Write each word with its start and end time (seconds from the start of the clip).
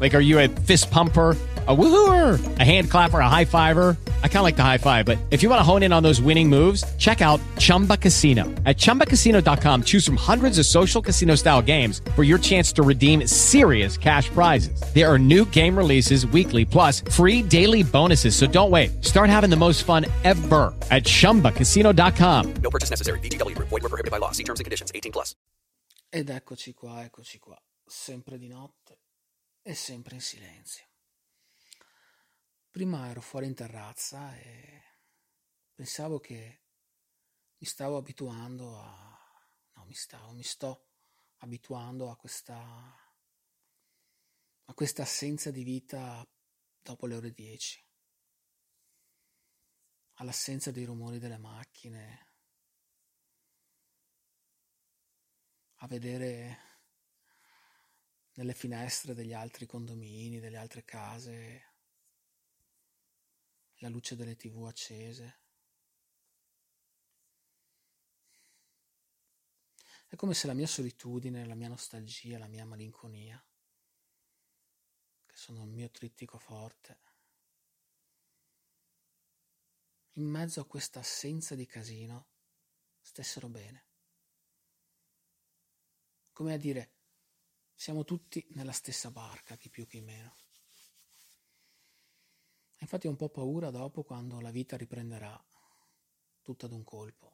Like, 0.00 0.14
are 0.14 0.20
you 0.20 0.38
a 0.40 0.48
fist 0.48 0.90
pumper? 0.90 1.36
A 1.66 1.74
woohooer, 1.74 2.58
a 2.58 2.62
hand 2.62 2.90
clapper, 2.90 3.20
a 3.20 3.28
high 3.28 3.46
fiver. 3.46 3.96
I 4.22 4.28
kind 4.28 4.40
of 4.40 4.42
like 4.42 4.54
the 4.56 4.62
high 4.62 4.76
five, 4.76 5.06
but 5.06 5.16
if 5.30 5.42
you 5.42 5.48
want 5.48 5.60
to 5.60 5.62
hone 5.62 5.82
in 5.82 5.94
on 5.94 6.02
those 6.02 6.20
winning 6.20 6.46
moves, 6.46 6.84
check 6.96 7.22
out 7.22 7.40
Chumba 7.56 7.96
Casino. 7.96 8.44
At 8.66 8.76
chumbacasino.com, 8.76 9.84
choose 9.84 10.04
from 10.04 10.16
hundreds 10.16 10.58
of 10.58 10.66
social 10.66 11.00
casino 11.00 11.36
style 11.36 11.62
games 11.62 12.02
for 12.14 12.22
your 12.22 12.36
chance 12.36 12.70
to 12.72 12.82
redeem 12.82 13.26
serious 13.26 13.96
cash 13.96 14.28
prizes. 14.28 14.78
There 14.92 15.10
are 15.10 15.18
new 15.18 15.46
game 15.46 15.74
releases 15.74 16.26
weekly, 16.26 16.66
plus 16.66 17.00
free 17.00 17.40
daily 17.40 17.82
bonuses. 17.82 18.36
So 18.36 18.46
don't 18.46 18.70
wait. 18.70 19.02
Start 19.02 19.30
having 19.30 19.48
the 19.48 19.56
most 19.56 19.84
fun 19.84 20.04
ever 20.22 20.70
at 20.90 21.04
chumbacasino.com. 21.04 22.54
No 22.56 22.68
purchase 22.68 22.90
necessary. 22.90 23.18
VGW. 23.20 23.56
Void 23.56 23.70
were 23.70 23.80
prohibited 23.80 24.10
by 24.10 24.18
law. 24.18 24.32
See 24.32 24.44
terms 24.44 24.60
and 24.60 24.66
conditions. 24.66 24.92
18 24.94 25.12
plus. 25.12 25.34
Ed 26.10 26.28
eccoci 26.28 26.74
qua, 26.74 27.02
eccoci 27.02 27.38
qua, 27.38 27.56
sempre 27.86 28.36
di 28.38 28.48
notte 28.48 28.98
e 29.66 29.74
sempre 29.74 30.16
in 30.16 30.20
silenzio. 30.20 30.86
Prima 32.68 33.08
ero 33.08 33.22
fuori 33.22 33.46
in 33.46 33.54
terrazza 33.54 34.36
e 34.36 34.82
pensavo 35.72 36.20
che 36.20 36.64
mi 37.56 37.66
stavo 37.66 37.96
abituando 37.96 38.78
a... 38.78 39.18
no, 39.72 39.84
mi 39.86 39.94
stavo, 39.94 40.32
mi 40.32 40.42
sto 40.42 40.88
abituando 41.38 42.10
a 42.10 42.16
questa... 42.16 42.54
a 44.64 44.74
questa 44.74 45.02
assenza 45.02 45.50
di 45.50 45.62
vita 45.62 46.22
dopo 46.82 47.06
le 47.06 47.16
ore 47.16 47.32
10, 47.32 47.82
all'assenza 50.16 50.70
dei 50.70 50.84
rumori 50.84 51.18
delle 51.18 51.38
macchine, 51.38 52.32
a 55.76 55.86
vedere 55.86 56.73
nelle 58.34 58.54
finestre 58.54 59.14
degli 59.14 59.32
altri 59.32 59.66
condomini, 59.66 60.40
delle 60.40 60.56
altre 60.56 60.84
case, 60.84 61.72
la 63.78 63.88
luce 63.88 64.16
delle 64.16 64.36
tv 64.36 64.64
accese. 64.66 65.40
È 70.06 70.16
come 70.16 70.34
se 70.34 70.46
la 70.46 70.54
mia 70.54 70.66
solitudine, 70.66 71.46
la 71.46 71.54
mia 71.54 71.68
nostalgia, 71.68 72.38
la 72.38 72.46
mia 72.46 72.64
malinconia, 72.64 73.44
che 75.26 75.36
sono 75.36 75.64
il 75.64 75.70
mio 75.70 75.90
trittico 75.90 76.38
forte, 76.38 77.00
in 80.16 80.24
mezzo 80.24 80.60
a 80.60 80.66
questa 80.66 81.00
assenza 81.00 81.54
di 81.54 81.66
casino, 81.66 82.28
stessero 83.00 83.48
bene. 83.48 83.86
Come 86.32 86.54
a 86.54 86.56
dire, 86.56 86.93
siamo 87.74 88.04
tutti 88.04 88.46
nella 88.50 88.72
stessa 88.72 89.10
barca, 89.10 89.56
chi 89.56 89.68
più 89.68 89.86
chi 89.86 90.00
meno. 90.00 90.34
Infatti 92.78 93.06
ho 93.06 93.10
un 93.10 93.16
po' 93.16 93.28
paura 93.28 93.70
dopo 93.70 94.02
quando 94.02 94.40
la 94.40 94.50
vita 94.50 94.76
riprenderà 94.76 95.42
tutta 96.42 96.66
d'un 96.66 96.84
colpo. 96.84 97.32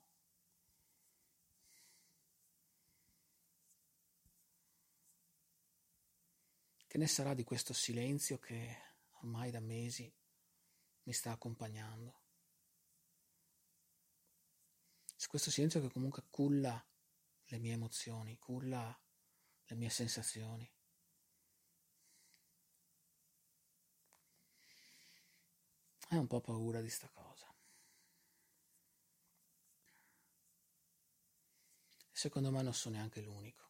Che 6.87 6.99
ne 6.99 7.07
sarà 7.07 7.35
di 7.35 7.45
questo 7.45 7.73
silenzio 7.73 8.39
che 8.39 8.77
ormai 9.21 9.51
da 9.51 9.61
mesi 9.61 10.13
mi 11.05 11.13
sta 11.13 11.31
accompagnando? 11.33 12.19
Questo 15.29 15.53
silenzio 15.53 15.81
che 15.81 15.93
comunque 15.93 16.25
culla 16.29 16.85
le 17.45 17.59
mie 17.59 17.75
emozioni, 17.75 18.37
culla 18.37 19.01
le 19.71 19.77
mie 19.77 19.89
sensazioni. 19.89 20.69
Hai 26.09 26.19
un 26.19 26.27
po' 26.27 26.41
paura 26.41 26.81
di 26.81 26.91
sta 26.91 27.09
cosa. 27.09 27.47
Secondo 32.11 32.51
me 32.51 32.63
non 32.63 32.75
sono 32.75 32.97
neanche 32.97 33.21
l'unico. 33.21 33.69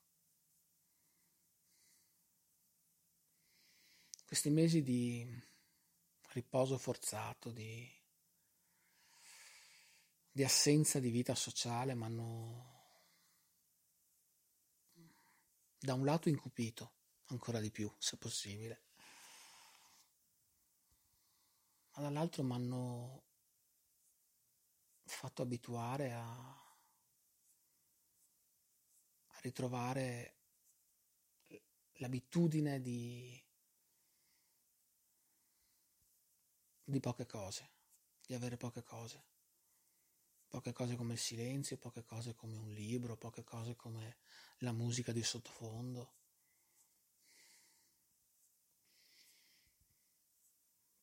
Questi 4.25 4.49
mesi 4.49 4.83
di 4.83 5.29
riposo 6.33 6.79
forzato, 6.79 7.51
di, 7.51 7.87
di 10.33 10.45
assenza 10.45 10.99
di 10.99 11.11
vita 11.11 11.35
sociale 11.35 11.95
mi 11.95 12.05
hanno 12.05 12.80
da 15.81 15.95
un 15.95 16.05
lato 16.05 16.29
incupito, 16.29 16.93
ancora 17.27 17.59
di 17.59 17.71
più, 17.71 17.93
se 17.99 18.17
possibile 18.17 18.83
ma 22.01 22.03
dall'altro 22.03 22.43
mi 22.43 22.53
hanno 22.55 23.23
fatto 25.05 25.43
abituare 25.43 26.13
a, 26.13 26.23
a 29.27 29.41
ritrovare 29.43 30.37
l'abitudine 31.95 32.81
di, 32.81 33.43
di 36.85 37.01
poche 37.01 37.27
cose, 37.27 37.71
di 38.27 38.35
avere 38.35 38.57
poche 38.57 38.83
cose. 38.83 39.29
Poche 40.49 40.73
cose 40.73 40.97
come 40.97 41.13
il 41.13 41.19
silenzio, 41.19 41.77
poche 41.77 42.03
cose 42.03 42.35
come 42.35 42.57
un 42.57 42.71
libro, 42.71 43.17
poche 43.17 43.45
cose 43.45 43.77
come 43.77 44.17
la 44.61 44.73
musica 44.73 45.13
di 45.13 45.23
sottofondo. 45.23 46.19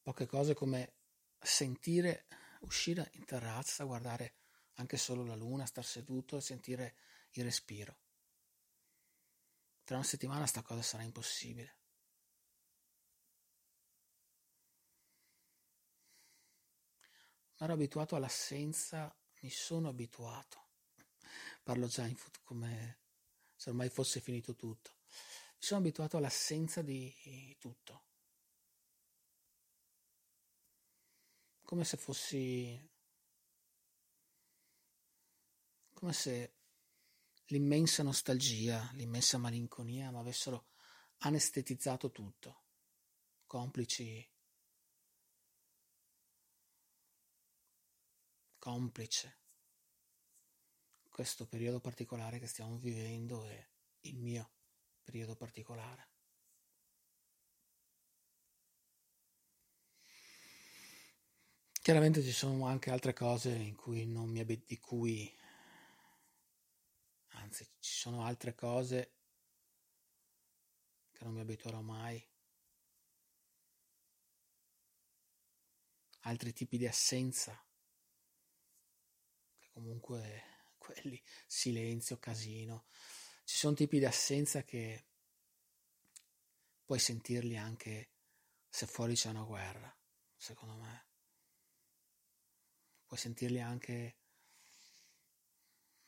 poche 0.08 0.26
cose 0.26 0.54
come 0.54 0.94
sentire, 1.38 2.28
uscire 2.62 3.10
in 3.16 3.26
terrazza, 3.26 3.84
guardare 3.84 4.36
anche 4.76 4.96
solo 4.96 5.26
la 5.26 5.36
luna, 5.36 5.66
star 5.66 5.84
seduto 5.84 6.38
e 6.38 6.42
sentire 6.42 6.96
il 7.32 7.44
respiro. 7.44 7.98
Tra 9.84 9.98
una 9.98 10.06
settimana 10.06 10.46
sta 10.46 10.62
cosa 10.62 10.82
sarà 10.82 11.04
impossibile. 11.04 11.76
Mi 17.58 17.66
ero 17.66 17.74
abituato 17.74 18.16
all'assenza, 18.16 19.14
mi 19.42 19.50
sono 19.50 19.90
abituato. 19.90 20.70
Parlo 21.64 21.88
già 21.88 22.06
in 22.06 22.16
foot 22.16 22.40
come 22.44 23.00
se 23.58 23.70
ormai 23.70 23.90
fosse 23.90 24.22
finito 24.22 24.56
tutto. 24.56 24.94
Mi 25.10 25.64
sono 25.64 25.82
abituato 25.82 26.16
all'assenza 26.16 26.82
di 26.82 27.56
tutto. 27.60 28.06
come 31.68 31.84
se 31.84 31.98
fossi 31.98 32.90
come 35.92 36.14
se 36.14 36.54
l'immensa 37.48 38.04
nostalgia, 38.04 38.90
l'immensa 38.94 39.38
malinconia 39.38 40.10
mi 40.10 40.18
avessero 40.18 40.68
anestetizzato 41.18 42.10
tutto, 42.12 42.64
complici, 43.46 44.26
complice 48.58 49.40
questo 51.18 51.48
periodo 51.48 51.80
particolare 51.80 52.38
che 52.38 52.46
stiamo 52.46 52.78
vivendo 52.78 53.44
e 53.48 53.70
il 54.02 54.20
mio 54.20 54.52
periodo 55.04 55.36
particolare. 55.36 56.10
Chiaramente 61.82 62.22
ci 62.22 62.32
sono 62.32 62.68
anche 62.68 62.92
altre 62.92 63.14
cose 63.14 63.50
in 63.50 63.76
cui 63.76 64.06
non 64.06 64.30
mi 64.30 64.42
abit- 64.42 64.68
di 64.68 64.78
cui 64.78 65.36
anzi 67.30 67.68
ci 67.80 67.94
sono 67.94 68.24
altre 68.24 68.54
cose 68.54 69.16
che 71.14 71.24
non 71.24 71.34
mi 71.34 71.40
abituerò 71.40 71.82
mai. 71.82 72.24
Altri 76.20 76.54
tipi 76.54 76.78
di 76.78 76.86
assenza 76.86 77.60
che 79.58 79.68
comunque 79.72 80.57
quelli 80.88 81.22
silenzio, 81.46 82.18
casino. 82.18 82.86
Ci 83.44 83.58
sono 83.58 83.76
tipi 83.76 84.00
di 84.00 84.06
assenza 84.06 84.64
che 84.64 85.06
puoi 86.86 87.00
sentirli 87.00 87.58
anche 87.58 88.12
se 88.70 88.88
fuori 88.88 89.16
c'è 89.16 89.30
una 89.30 89.44
guerra, 89.44 89.94
secondo 90.36 90.76
me. 90.76 91.06
Puoi 93.06 93.20
sentirli 93.20 93.62
anche 93.62 94.18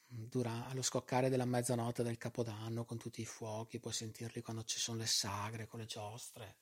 durante, 0.06 0.70
allo 0.72 0.82
scoccare 0.82 1.30
della 1.30 1.46
mezzanotte 1.46 2.04
del 2.04 2.18
Capodanno 2.18 2.86
con 2.86 2.98
tutti 2.98 3.22
i 3.22 3.26
fuochi, 3.26 3.80
puoi 3.80 3.94
sentirli 3.94 4.42
quando 4.42 4.64
ci 4.64 4.80
sono 4.80 5.00
le 5.00 5.06
sagre 5.06 5.68
con 5.68 5.80
le 5.80 5.86
giostre. 5.86 6.58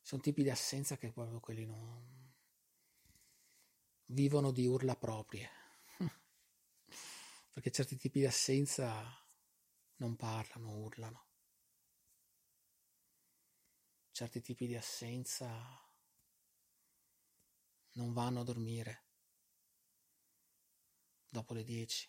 Sono 0.00 0.22
tipi 0.22 0.42
di 0.42 0.50
assenza 0.50 0.96
che 0.96 1.10
proprio 1.10 1.40
quelli 1.40 1.66
non 1.66 2.32
vivono 4.06 4.52
di 4.52 4.66
urla 4.66 4.96
proprie. 4.96 5.57
Perché 7.58 7.72
certi 7.72 7.96
tipi 7.96 8.20
di 8.20 8.24
assenza 8.24 9.04
non 9.96 10.14
parlano, 10.14 10.76
urlano. 10.76 11.26
Certi 14.12 14.40
tipi 14.40 14.68
di 14.68 14.76
assenza 14.76 15.84
non 17.94 18.12
vanno 18.12 18.42
a 18.42 18.44
dormire 18.44 19.06
dopo 21.28 21.52
le 21.52 21.64
10 21.64 22.08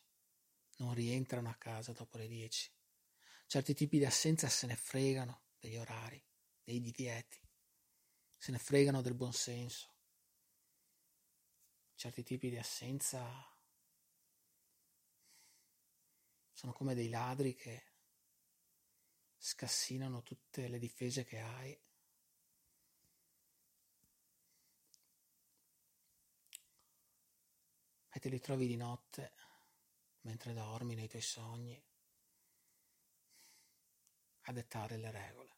non 0.78 0.94
rientrano 0.94 1.50
a 1.50 1.56
casa 1.56 1.94
dopo 1.94 2.20
le 2.20 2.28
10. 2.28 2.72
Certi 3.48 3.74
tipi 3.74 3.98
di 3.98 4.06
assenza 4.06 4.48
se 4.48 4.68
ne 4.68 4.76
fregano 4.76 5.46
degli 5.58 5.78
orari, 5.78 6.24
dei 6.64 6.80
divieti, 6.80 7.42
se 8.38 8.52
ne 8.52 8.60
fregano 8.60 9.02
del 9.02 9.16
buonsenso. 9.16 9.96
Certi 11.96 12.22
tipi 12.22 12.52
di 12.52 12.58
assenza 12.60 13.58
sono 16.60 16.74
come 16.74 16.94
dei 16.94 17.08
ladri 17.08 17.56
che 17.56 17.86
scassinano 19.38 20.22
tutte 20.24 20.68
le 20.68 20.78
difese 20.78 21.24
che 21.24 21.40
hai. 21.40 21.72
E 28.10 28.20
te 28.20 28.28
li 28.28 28.42
trovi 28.42 28.68
di 28.68 28.76
notte 28.76 29.32
mentre 30.24 30.52
dormi 30.52 30.96
nei 30.96 31.08
tuoi 31.08 31.22
sogni, 31.22 31.82
a 34.42 34.52
dettare 34.52 34.98
le 34.98 35.12
regole. 35.12 35.58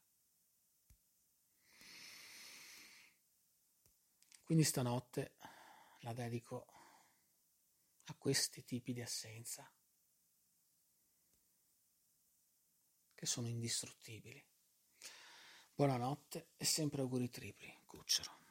Quindi 4.44 4.62
stanotte 4.62 5.34
la 6.02 6.12
dedico 6.12 6.64
a 8.04 8.14
questi 8.14 8.62
tipi 8.62 8.92
di 8.92 9.02
assenza 9.02 9.68
che 13.22 13.28
sono 13.28 13.46
indistruttibili. 13.46 14.44
Buonanotte 15.76 16.48
e 16.56 16.64
sempre 16.64 17.02
auguri 17.02 17.30
tripli, 17.30 17.72
cucciolo. 17.86 18.41